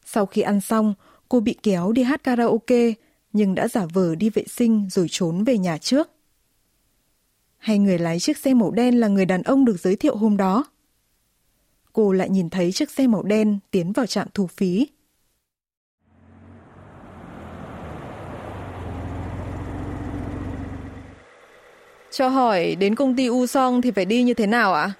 Sau 0.05 0.25
khi 0.25 0.41
ăn 0.41 0.61
xong, 0.61 0.93
cô 1.29 1.39
bị 1.39 1.55
kéo 1.63 1.91
đi 1.91 2.03
hát 2.03 2.23
karaoke 2.23 2.93
nhưng 3.33 3.55
đã 3.55 3.67
giả 3.67 3.85
vờ 3.93 4.15
đi 4.15 4.29
vệ 4.29 4.43
sinh 4.47 4.87
rồi 4.89 5.07
trốn 5.09 5.43
về 5.43 5.57
nhà 5.57 5.77
trước. 5.77 6.09
Hay 7.57 7.79
người 7.79 7.99
lái 7.99 8.19
chiếc 8.19 8.37
xe 8.37 8.53
màu 8.53 8.71
đen 8.71 8.99
là 8.99 9.07
người 9.07 9.25
đàn 9.25 9.43
ông 9.43 9.65
được 9.65 9.79
giới 9.79 9.95
thiệu 9.95 10.15
hôm 10.15 10.37
đó? 10.37 10.65
Cô 11.93 12.11
lại 12.11 12.29
nhìn 12.29 12.49
thấy 12.49 12.71
chiếc 12.71 12.91
xe 12.91 13.07
màu 13.07 13.23
đen 13.23 13.59
tiến 13.71 13.91
vào 13.91 14.05
trạm 14.05 14.27
thu 14.33 14.47
phí. 14.47 14.87
Cho 22.11 22.27
hỏi 22.27 22.75
đến 22.75 22.95
công 22.95 23.15
ty 23.15 23.27
U 23.27 23.45
Song 23.45 23.81
thì 23.81 23.91
phải 23.91 24.05
đi 24.05 24.23
như 24.23 24.33
thế 24.33 24.47
nào 24.47 24.73
ạ? 24.73 24.91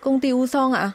Công 0.00 0.20
ty 0.20 0.30
U 0.30 0.46
Song 0.46 0.72
ạ? 0.72 0.90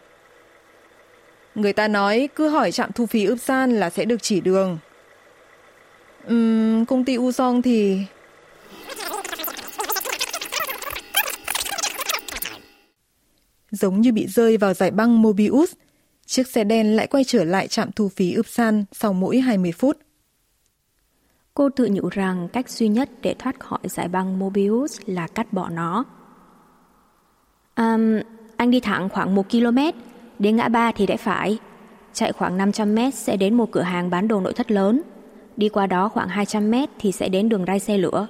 Người 1.55 1.73
ta 1.73 1.87
nói 1.87 2.29
cứ 2.35 2.49
hỏi 2.49 2.71
trạm 2.71 2.91
thu 2.91 3.05
phí 3.05 3.25
ướp 3.25 3.39
san 3.39 3.71
là 3.71 3.89
sẽ 3.89 4.05
được 4.05 4.21
chỉ 4.21 4.41
đường. 4.41 4.77
Ừm, 6.27 6.85
công 6.85 7.05
ty 7.05 7.17
Usong 7.17 7.61
thì... 7.61 8.01
Giống 13.71 14.01
như 14.01 14.11
bị 14.11 14.27
rơi 14.27 14.57
vào 14.57 14.73
giải 14.73 14.91
băng 14.91 15.21
Mobius, 15.21 15.73
chiếc 16.25 16.47
xe 16.47 16.63
đen 16.63 16.95
lại 16.95 17.07
quay 17.07 17.23
trở 17.23 17.43
lại 17.43 17.67
trạm 17.67 17.91
thu 17.91 18.09
phí 18.09 18.35
Upsan 18.39 18.85
sau 18.91 19.13
mỗi 19.13 19.39
20 19.39 19.71
phút. 19.71 19.97
Cô 21.53 21.69
tự 21.69 21.89
nhủ 21.91 22.09
rằng 22.09 22.47
cách 22.53 22.69
duy 22.69 22.87
nhất 22.87 23.09
để 23.21 23.35
thoát 23.39 23.59
khỏi 23.59 23.79
giải 23.83 24.07
băng 24.07 24.39
Mobius 24.39 24.99
là 25.05 25.27
cắt 25.27 25.53
bỏ 25.53 25.69
nó. 25.69 26.05
Um, 27.75 28.19
anh 28.57 28.71
đi 28.71 28.79
thẳng 28.79 29.09
khoảng 29.09 29.35
1 29.35 29.49
km, 29.51 29.77
đến 30.39 30.55
ngã 30.55 30.67
ba 30.67 30.91
thì 30.91 31.05
rẽ 31.05 31.17
phải. 31.17 31.57
Chạy 32.13 32.31
khoảng 32.31 32.57
500 32.57 32.95
mét 32.95 33.15
sẽ 33.15 33.37
đến 33.37 33.53
một 33.53 33.71
cửa 33.71 33.81
hàng 33.81 34.09
bán 34.09 34.27
đồ 34.27 34.41
nội 34.41 34.53
thất 34.53 34.71
lớn. 34.71 35.01
Đi 35.57 35.69
qua 35.69 35.87
đó 35.87 36.09
khoảng 36.09 36.27
200 36.27 36.71
mét 36.71 36.89
thì 36.99 37.11
sẽ 37.11 37.29
đến 37.29 37.49
đường 37.49 37.65
ray 37.67 37.79
xe 37.79 37.97
lửa. 37.97 38.27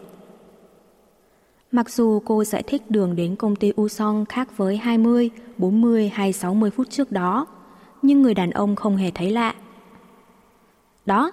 Mặc 1.72 1.90
dù 1.90 2.20
cô 2.26 2.44
giải 2.44 2.64
thích 2.64 2.82
đường 2.90 3.16
đến 3.16 3.36
công 3.36 3.56
ty 3.56 3.74
Usong 3.82 4.26
khác 4.26 4.58
với 4.58 4.78
20, 4.78 5.30
40 5.58 6.10
hay 6.10 6.34
60 6.34 6.72
phút 6.72 6.90
trước 6.90 7.12
đó, 7.12 7.46
nhưng 8.02 8.22
người 8.22 8.34
đàn 8.34 8.52
ông 8.52 8.76
không 8.76 8.98
hề 8.98 9.12
thấy 9.12 9.32
lạ. 9.32 9.56
Đó, 11.06 11.32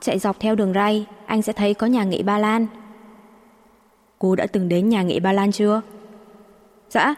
chạy 0.00 0.18
dọc 0.18 0.40
theo 0.40 0.54
đường 0.54 0.72
ray, 0.72 1.06
anh 1.26 1.42
sẽ 1.42 1.52
thấy 1.52 1.74
có 1.74 1.86
nhà 1.86 2.04
nghỉ 2.04 2.22
Ba 2.22 2.38
Lan. 2.38 2.66
Cô 4.18 4.36
đã 4.36 4.46
từng 4.46 4.68
đến 4.68 4.88
nhà 4.88 5.02
nghỉ 5.02 5.20
Ba 5.20 5.32
Lan 5.32 5.52
chưa? 5.52 5.80
Dạ. 6.90 7.14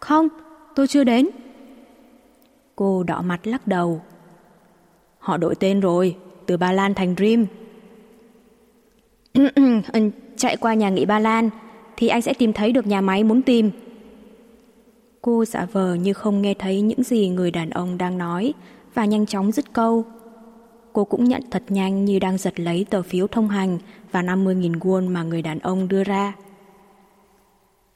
Không, 0.00 0.28
tôi 0.74 0.86
chưa 0.86 1.04
đến. 1.04 1.28
Cô 2.76 3.02
đỏ 3.02 3.22
mặt 3.22 3.46
lắc 3.46 3.66
đầu. 3.66 4.02
Họ 5.18 5.36
đổi 5.36 5.54
tên 5.54 5.80
rồi, 5.80 6.16
từ 6.46 6.56
Ba 6.56 6.72
Lan 6.72 6.94
thành 6.94 7.14
Dream. 7.16 7.46
Chạy 10.36 10.56
qua 10.56 10.74
nhà 10.74 10.90
nghỉ 10.90 11.04
Ba 11.04 11.18
Lan, 11.18 11.50
thì 11.96 12.08
anh 12.08 12.22
sẽ 12.22 12.34
tìm 12.34 12.52
thấy 12.52 12.72
được 12.72 12.86
nhà 12.86 13.00
máy 13.00 13.24
muốn 13.24 13.42
tìm. 13.42 13.70
Cô 15.22 15.44
giả 15.44 15.66
vờ 15.72 15.94
như 15.94 16.12
không 16.12 16.42
nghe 16.42 16.54
thấy 16.54 16.80
những 16.80 17.02
gì 17.02 17.28
người 17.28 17.50
đàn 17.50 17.70
ông 17.70 17.98
đang 17.98 18.18
nói, 18.18 18.54
và 18.94 19.04
nhanh 19.04 19.26
chóng 19.26 19.52
dứt 19.52 19.72
câu. 19.72 20.04
Cô 20.92 21.04
cũng 21.04 21.24
nhận 21.24 21.42
thật 21.50 21.62
nhanh 21.68 22.04
như 22.04 22.18
đang 22.18 22.38
giật 22.38 22.60
lấy 22.60 22.86
tờ 22.90 23.02
phiếu 23.02 23.26
thông 23.26 23.48
hành 23.48 23.78
và 24.12 24.22
50.000 24.22 24.78
won 24.78 25.10
mà 25.10 25.22
người 25.22 25.42
đàn 25.42 25.58
ông 25.58 25.88
đưa 25.88 26.04
ra. 26.04 26.34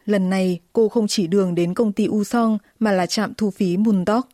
Lần 0.04 0.30
này, 0.30 0.60
cô 0.72 0.88
không 0.88 1.06
chỉ 1.06 1.26
đường 1.26 1.54
đến 1.54 1.74
công 1.74 1.92
ty 1.92 2.06
U 2.06 2.24
Song 2.24 2.58
mà 2.78 2.92
là 2.92 3.06
trạm 3.06 3.34
thu 3.34 3.50
phí 3.50 3.76
Mundok. 3.76 4.28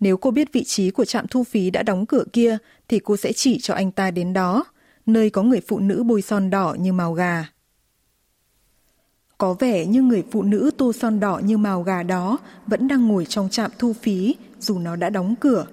Nếu 0.00 0.16
cô 0.16 0.30
biết 0.30 0.52
vị 0.52 0.64
trí 0.64 0.90
của 0.90 1.04
trạm 1.04 1.26
thu 1.26 1.44
phí 1.44 1.70
đã 1.70 1.82
đóng 1.82 2.06
cửa 2.06 2.24
kia 2.32 2.58
thì 2.88 2.98
cô 2.98 3.16
sẽ 3.16 3.32
chỉ 3.32 3.58
cho 3.60 3.74
anh 3.74 3.92
ta 3.92 4.10
đến 4.10 4.32
đó, 4.32 4.64
nơi 5.06 5.30
có 5.30 5.42
người 5.42 5.60
phụ 5.60 5.78
nữ 5.78 6.02
bôi 6.02 6.22
son 6.22 6.50
đỏ 6.50 6.76
như 6.78 6.92
màu 6.92 7.12
gà. 7.12 7.46
Có 9.38 9.54
vẻ 9.54 9.86
như 9.86 10.02
người 10.02 10.24
phụ 10.30 10.42
nữ 10.42 10.70
tô 10.76 10.92
son 10.92 11.20
đỏ 11.20 11.40
như 11.44 11.58
màu 11.58 11.82
gà 11.82 12.02
đó 12.02 12.38
vẫn 12.66 12.88
đang 12.88 13.08
ngồi 13.08 13.24
trong 13.24 13.48
trạm 13.50 13.70
thu 13.78 13.92
phí 13.92 14.34
dù 14.60 14.78
nó 14.78 14.96
đã 14.96 15.10
đóng 15.10 15.34
cửa. 15.40 15.66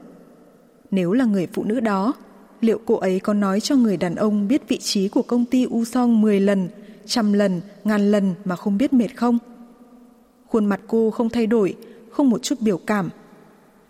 Nếu 0.91 1.13
là 1.13 1.25
người 1.25 1.47
phụ 1.53 1.63
nữ 1.63 1.79
đó, 1.79 2.13
liệu 2.61 2.79
cô 2.85 2.95
ấy 2.95 3.19
có 3.19 3.33
nói 3.33 3.59
cho 3.59 3.75
người 3.75 3.97
đàn 3.97 4.15
ông 4.15 4.47
biết 4.47 4.67
vị 4.67 4.77
trí 4.77 5.07
của 5.07 5.21
công 5.21 5.45
ty 5.45 5.63
U 5.63 5.85
Song 5.85 6.21
10 6.21 6.39
lần, 6.39 6.69
trăm 7.05 7.33
lần, 7.33 7.61
ngàn 7.83 8.11
lần 8.11 8.35
mà 8.45 8.55
không 8.55 8.77
biết 8.77 8.93
mệt 8.93 9.17
không? 9.17 9.37
Khuôn 10.47 10.65
mặt 10.65 10.79
cô 10.87 11.11
không 11.11 11.29
thay 11.29 11.47
đổi, 11.47 11.75
không 12.11 12.29
một 12.29 12.43
chút 12.43 12.61
biểu 12.61 12.77
cảm. 12.77 13.09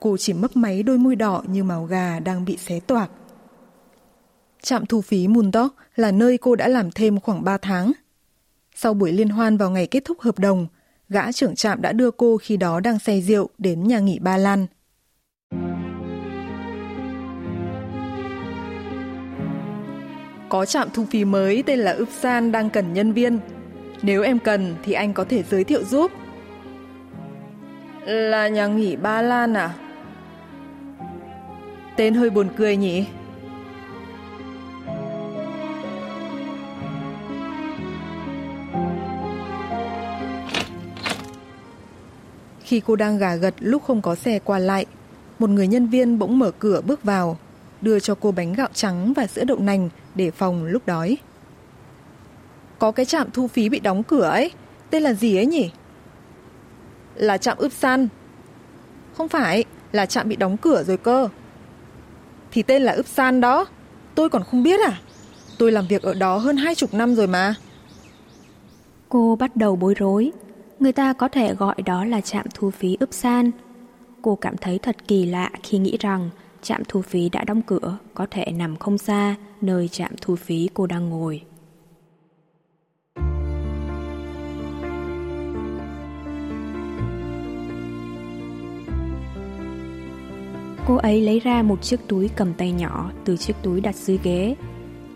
Cô 0.03 0.17
chỉ 0.17 0.33
mấp 0.33 0.55
máy 0.57 0.83
đôi 0.83 0.97
môi 0.97 1.15
đỏ 1.15 1.43
như 1.47 1.63
màu 1.63 1.85
gà 1.85 2.19
đang 2.19 2.45
bị 2.45 2.57
xé 2.57 2.79
toạc. 2.79 3.09
Trạm 4.61 4.85
thu 4.85 5.01
phí 5.01 5.27
Mundok 5.27 5.75
là 5.95 6.11
nơi 6.11 6.37
cô 6.37 6.55
đã 6.55 6.67
làm 6.67 6.91
thêm 6.91 7.19
khoảng 7.19 7.43
3 7.43 7.57
tháng. 7.57 7.91
Sau 8.75 8.93
buổi 8.93 9.11
liên 9.11 9.29
hoan 9.29 9.57
vào 9.57 9.69
ngày 9.69 9.87
kết 9.87 10.05
thúc 10.05 10.21
hợp 10.21 10.39
đồng, 10.39 10.67
gã 11.09 11.31
trưởng 11.31 11.55
trạm 11.55 11.81
đã 11.81 11.91
đưa 11.91 12.11
cô 12.11 12.37
khi 12.37 12.57
đó 12.57 12.79
đang 12.79 12.99
say 12.99 13.21
rượu 13.21 13.49
đến 13.57 13.87
nhà 13.87 13.99
nghỉ 13.99 14.19
Ba 14.19 14.37
Lan. 14.37 14.67
Có 20.49 20.65
trạm 20.65 20.89
thu 20.93 21.05
phí 21.11 21.25
mới 21.25 21.63
tên 21.65 21.79
là 21.79 21.97
Upsan 22.01 22.51
đang 22.51 22.69
cần 22.69 22.93
nhân 22.93 23.13
viên. 23.13 23.39
Nếu 24.01 24.23
em 24.23 24.39
cần 24.39 24.75
thì 24.83 24.93
anh 24.93 25.13
có 25.13 25.23
thể 25.23 25.43
giới 25.43 25.63
thiệu 25.63 25.83
giúp. 25.83 26.11
Là 28.05 28.47
nhà 28.47 28.67
nghỉ 28.67 28.95
Ba 28.95 29.21
Lan 29.21 29.53
à? 29.53 29.75
Tên 31.95 32.13
hơi 32.13 32.29
buồn 32.29 32.49
cười 32.57 32.77
nhỉ? 32.77 33.05
Khi 42.59 42.81
cô 42.85 42.95
đang 42.95 43.17
gà 43.17 43.35
gật 43.35 43.53
lúc 43.59 43.83
không 43.83 44.01
có 44.01 44.15
xe 44.15 44.39
qua 44.39 44.59
lại, 44.59 44.85
một 45.39 45.49
người 45.49 45.67
nhân 45.67 45.87
viên 45.87 46.19
bỗng 46.19 46.39
mở 46.39 46.51
cửa 46.59 46.81
bước 46.81 47.03
vào, 47.03 47.37
đưa 47.81 47.99
cho 47.99 48.15
cô 48.15 48.31
bánh 48.31 48.53
gạo 48.53 48.69
trắng 48.73 49.13
và 49.13 49.27
sữa 49.27 49.43
đậu 49.43 49.59
nành 49.59 49.89
để 50.15 50.31
phòng 50.31 50.65
lúc 50.65 50.85
đói. 50.85 51.17
Có 52.79 52.91
cái 52.91 53.05
trạm 53.05 53.31
thu 53.31 53.47
phí 53.47 53.69
bị 53.69 53.79
đóng 53.79 54.03
cửa 54.03 54.23
ấy, 54.23 54.51
tên 54.89 55.03
là 55.03 55.13
gì 55.13 55.37
ấy 55.37 55.45
nhỉ? 55.45 55.71
Là 57.15 57.37
trạm 57.37 57.57
ướp 57.57 57.71
san. 57.71 58.07
Không 59.17 59.29
phải, 59.29 59.63
là 59.91 60.05
trạm 60.05 60.29
bị 60.29 60.35
đóng 60.35 60.57
cửa 60.57 60.83
rồi 60.83 60.97
cơ. 60.97 61.29
Thì 62.53 62.63
tên 62.63 62.81
là 62.81 62.91
ướp 62.91 63.07
san 63.07 63.41
đó, 63.41 63.65
tôi 64.15 64.29
còn 64.29 64.43
không 64.43 64.63
biết 64.63 64.79
à? 64.79 64.99
Tôi 65.57 65.71
làm 65.71 65.87
việc 65.87 66.01
ở 66.01 66.13
đó 66.13 66.37
hơn 66.37 66.57
hai 66.57 66.75
chục 66.75 66.93
năm 66.93 67.15
rồi 67.15 67.27
mà. 67.27 67.55
Cô 69.09 69.35
bắt 69.39 69.55
đầu 69.55 69.75
bối 69.75 69.93
rối. 69.93 70.31
Người 70.79 70.91
ta 70.91 71.13
có 71.13 71.27
thể 71.27 71.53
gọi 71.55 71.75
đó 71.85 72.05
là 72.05 72.21
trạm 72.21 72.45
thu 72.53 72.71
phí 72.71 72.97
ướp 72.99 73.13
san. 73.13 73.51
Cô 74.21 74.35
cảm 74.35 74.57
thấy 74.57 74.79
thật 74.79 74.95
kỳ 75.07 75.25
lạ 75.25 75.49
khi 75.63 75.77
nghĩ 75.77 75.97
rằng 75.99 76.29
trạm 76.61 76.81
thu 76.87 77.01
phí 77.01 77.29
đã 77.29 77.43
đóng 77.43 77.61
cửa 77.61 77.97
có 78.13 78.27
thể 78.31 78.45
nằm 78.51 78.75
không 78.75 78.97
xa 78.97 79.35
nơi 79.61 79.87
trạm 79.87 80.11
thu 80.21 80.35
phí 80.35 80.69
cô 80.73 80.87
đang 80.87 81.09
ngồi. 81.09 81.41
Cô 90.87 90.95
ấy 90.95 91.21
lấy 91.21 91.39
ra 91.39 91.61
một 91.61 91.81
chiếc 91.81 92.07
túi 92.07 92.29
cầm 92.35 92.53
tay 92.53 92.71
nhỏ 92.71 93.11
từ 93.25 93.37
chiếc 93.37 93.53
túi 93.61 93.81
đặt 93.81 93.95
dưới 93.95 94.19
ghế. 94.23 94.55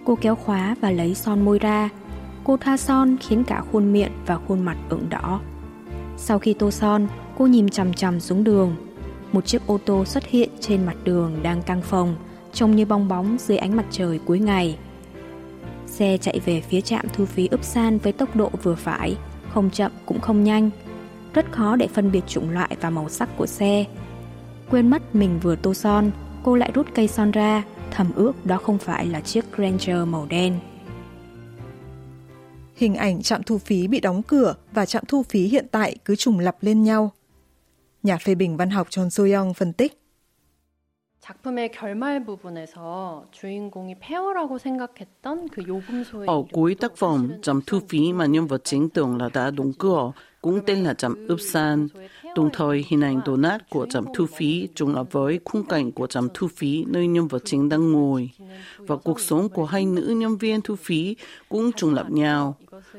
Cô 0.06 0.18
kéo 0.22 0.36
khóa 0.36 0.76
và 0.82 0.92
lấy 0.92 1.16
son 1.16 1.46
môi 1.46 1.60
ra. 1.60 1.90
Cô 2.44 2.58
thoa 2.58 2.78
son 2.78 3.18
khiến 3.20 3.44
cả 3.44 3.64
khuôn 3.72 3.94
miệng 3.94 4.12
và 4.26 4.38
khuôn 4.48 4.62
mặt 4.66 4.78
ửng 4.90 5.10
đỏ. 5.10 5.42
Sau 6.18 6.40
khi 6.40 6.54
tô 6.54 6.72
son, 6.72 7.08
cô 7.38 7.48
nhìn 7.48 7.70
chằm 7.70 7.94
chằm 7.94 8.20
xuống 8.20 8.44
đường. 8.44 8.76
Một 9.32 9.46
chiếc 9.46 9.68
ô 9.68 9.80
tô 9.86 10.06
xuất 10.06 10.26
hiện 10.26 10.50
trên 10.60 10.86
mặt 10.86 10.96
đường 11.04 11.40
đang 11.44 11.62
căng 11.62 11.82
phồng, 11.82 12.16
trông 12.54 12.76
như 12.76 12.86
bong 12.86 13.08
bóng 13.08 13.38
dưới 13.40 13.58
ánh 13.58 13.76
mặt 13.76 13.86
trời 13.92 14.20
cuối 14.26 14.40
ngày. 14.40 14.78
Xe 15.86 16.18
chạy 16.18 16.40
về 16.46 16.62
phía 16.62 16.82
trạm 16.82 17.06
thu 17.14 17.26
phí 17.26 17.48
ướp 17.48 17.64
san 17.64 17.98
với 17.98 18.14
tốc 18.14 18.36
độ 18.36 18.52
vừa 18.64 18.76
phải, 18.76 19.18
không 19.54 19.70
chậm 19.70 19.92
cũng 20.06 20.20
không 20.20 20.44
nhanh. 20.44 20.70
Rất 21.34 21.52
khó 21.52 21.76
để 21.76 21.88
phân 21.88 22.12
biệt 22.12 22.28
chủng 22.28 22.50
loại 22.50 22.76
và 22.82 22.90
màu 22.90 23.10
sắc 23.10 23.30
của 23.38 23.46
xe. 23.46 23.86
Quên 24.70 24.90
mất 24.90 25.16
mình 25.16 25.40
vừa 25.44 25.56
tô 25.56 25.74
son, 25.74 26.12
cô 26.44 26.56
lại 26.56 26.72
rút 26.74 26.88
cây 26.96 27.08
son 27.08 27.32
ra, 27.32 27.64
thầm 27.92 28.12
ước 28.16 28.46
đó 28.46 28.58
không 28.58 28.78
phải 28.78 29.06
là 29.06 29.22
chiếc 29.22 29.46
Ranger 29.58 30.08
màu 30.08 30.26
đen. 30.30 30.60
Hình 32.76 32.96
ảnh 32.96 33.22
trạm 33.22 33.44
thu 33.44 33.58
phí 33.58 33.88
bị 33.88 34.00
đóng 34.00 34.24
cửa 34.24 34.56
và 34.72 34.86
trạm 34.86 35.04
thu 35.08 35.24
phí 35.24 35.48
hiện 35.48 35.68
tại 35.72 35.96
cứ 36.06 36.16
trùng 36.16 36.40
lặp 36.40 36.56
lên 36.62 36.84
nhau. 36.84 37.12
Nhà 38.04 38.18
phê 38.18 38.36
bình 38.36 38.58
văn 38.58 38.70
học 38.70 38.88
John 38.90 39.10
Soyoung 39.10 39.54
phân 39.54 39.74
tích. 39.74 40.02
Ở 46.28 46.44
cuối 46.52 46.76
tác 46.76 46.98
phẩm, 46.98 47.32
trạm 47.42 47.62
thu 47.68 47.80
phí 47.90 48.14
mà 48.14 48.26
nhân 48.26 48.48
vật 48.48 48.62
chính 48.64 48.90
tưởng 48.90 49.18
là 49.18 49.30
đã 49.34 49.52
đóng 49.52 49.72
cửa 49.80 50.12
cũng 50.48 50.60
tên 50.66 50.84
là 50.84 50.94
trạm 50.94 51.28
Upsan. 51.34 51.88
Đồng 52.36 52.50
thời, 52.54 52.86
hình 52.88 53.02
ảnh 53.02 53.22
đổ 53.26 53.38
nát 53.38 53.70
của 53.70 53.86
trạm 53.90 54.06
thu 54.14 54.26
phí 54.26 54.68
trùng 54.76 54.96
lập 54.96 55.08
với 55.12 55.40
khung 55.46 55.64
cảnh 55.64 55.92
của 55.92 56.08
trạm 56.08 56.28
thu 56.34 56.48
phí 56.56 56.86
nơi 56.88 57.08
nhân 57.08 57.28
vật 57.28 57.42
chính 57.46 57.70
đang 57.70 57.92
ngồi. 57.92 58.30
Và 58.78 58.96
cuộc 58.96 59.20
sống 59.20 59.50
của 59.50 59.66
hai 59.66 59.86
nữ 59.86 60.16
nhân 60.18 60.38
viên 60.38 60.62
thu 60.62 60.76
phí 60.76 61.16
cũng 61.50 61.72
trùng 61.72 61.94
lập 61.94 62.12
nhau. 62.12 62.56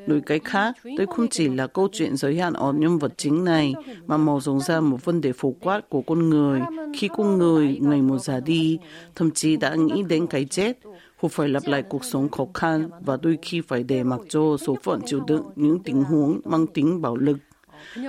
Nói 0.06 0.20
cách 0.26 0.42
khác, 0.44 0.74
đây 0.84 1.06
không 1.06 1.28
chỉ 1.28 1.48
là 1.48 1.66
câu 1.66 1.88
chuyện 1.92 2.16
giới 2.16 2.38
hạn 2.38 2.52
ở 2.52 2.72
nhân 2.72 2.98
vật 2.98 3.12
chính 3.16 3.44
này, 3.44 3.74
mà 4.06 4.16
mở 4.16 4.38
rộng 4.42 4.60
ra 4.60 4.80
một 4.80 5.04
vấn 5.04 5.20
đề 5.20 5.32
phổ 5.32 5.54
quát 5.60 5.88
của 5.88 6.02
con 6.02 6.30
người. 6.30 6.60
Khi 6.96 7.08
con 7.16 7.38
người 7.38 7.78
ngày 7.80 8.02
một 8.02 8.18
già 8.18 8.40
đi, 8.40 8.78
thậm 9.14 9.30
chí 9.30 9.56
đã 9.56 9.74
nghĩ 9.74 10.02
đến 10.08 10.26
cái 10.26 10.44
chết, 10.44 10.78
họ 11.18 11.28
phải 11.28 11.48
lặp 11.48 11.66
lại 11.66 11.82
cuộc 11.82 12.04
sống 12.04 12.28
khó 12.28 12.46
khăn 12.54 12.90
và 13.00 13.16
đôi 13.22 13.38
khi 13.42 13.60
phải 13.60 13.82
để 13.82 14.02
mặc 14.02 14.20
cho 14.28 14.56
số 14.66 14.76
phận 14.82 15.00
chịu 15.06 15.20
đựng 15.26 15.42
những 15.56 15.78
tình 15.82 16.04
huống 16.04 16.40
mang 16.44 16.66
tính 16.66 17.02
bạo 17.02 17.16
lực. 17.16 17.38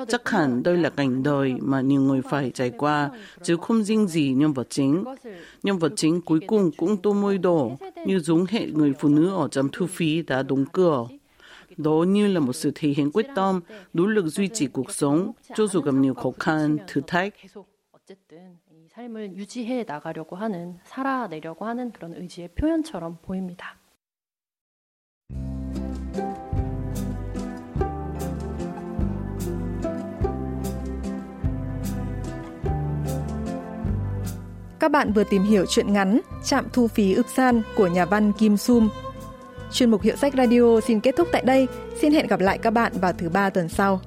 Chắc 0.08 0.30
hẳn 0.30 0.64
đây 0.64 0.78
là 0.78 0.90
cảnh 0.90 1.24
đời 1.24 1.56
mà 1.62 1.82
nhiều 1.82 2.02
người 2.02 2.22
phải 2.22 2.52
trải 2.52 2.72
qua, 2.78 3.10
chứ 3.44 3.58
không 3.62 3.84
riêng 3.84 4.08
gì 4.08 4.34
nhân 4.34 4.54
vật 4.54 4.68
chính. 4.70 5.04
Nhân 5.64 5.78
vật 5.78 5.94
chính 5.96 6.22
cuối 6.22 6.40
cùng 6.48 6.72
cũng 6.78 6.98
tô 6.98 7.14
môi 7.14 7.38
đỏ, 7.38 7.70
như 8.06 8.20
giống 8.20 8.46
hệ 8.50 8.66
người 8.66 8.94
phụ 9.00 9.10
nữ 9.10 9.36
ở 9.36 9.48
trạm 9.48 9.70
thu 9.72 9.88
phí 9.88 10.22
đã 10.22 10.44
đóng 10.44 10.66
cửa. 10.72 11.08
Đó 11.78 12.04
như 12.08 12.28
là 12.28 12.40
một 12.40 12.54
sự 12.54 12.72
thể 12.76 12.90
hiện 12.90 13.12
quyết 13.12 13.28
tâm, 13.36 13.62
nỗ 13.94 14.06
lực 14.06 14.26
duy 14.26 14.48
trì 14.54 14.68
cuộc 14.68 14.92
sống, 14.92 15.32
cho 15.56 15.68
dù 15.68 15.82
gặp 15.82 15.94
nhiều 15.94 16.14
khó 16.14 16.32
khăn, 16.40 16.78
thử 16.88 17.02
thách. 17.08 17.34
삶을 19.00 19.38
유지해 19.38 19.86
나가려고 19.88 20.36
하는, 20.36 20.78
살아내려고 20.84 21.64
하는 21.64 21.92
그런 21.92 22.14
의지의 22.14 22.50
표현처럼 22.50 23.18
보입니다. 23.22 23.78
Các 34.80 34.92
bạn 34.92 35.14
vừa 35.14 35.24
tìm 35.24 35.44
hiểu 35.44 35.66
chuyện 35.66 35.94
ngắn 35.94 36.20
Trạm 36.44 36.70
thu 36.74 36.88
phí 36.88 37.16
Upsan 37.20 37.62
của 37.76 37.88
nhà 37.88 38.06
văn 38.06 38.32
Kim 38.34 38.58
Sum. 38.58 38.90
Chuyên 39.72 39.92
mục 39.92 40.02
Hiệu 40.02 40.16
sách 40.16 40.34
Radio 40.38 40.80
xin 40.82 41.00
kết 41.00 41.16
thúc 41.18 41.28
tại 41.32 41.44
đây. 41.46 41.68
Xin 42.02 42.14
hẹn 42.14 42.28
gặp 42.28 42.40
lại 42.40 42.58
các 42.58 42.72
bạn 42.72 42.92
vào 43.02 43.14
thứ 43.14 43.30
ba 43.30 43.50
tuần 43.50 43.70
sau. 43.70 44.02